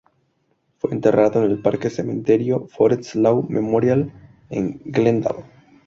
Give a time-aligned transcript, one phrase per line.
[0.79, 4.11] Fue enterrado en el parque cementerio "Forest Lawn Memorial"
[4.49, 5.45] en Glendale.